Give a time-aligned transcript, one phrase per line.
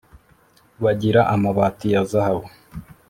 [0.83, 2.47] bagira amabati ya zahabu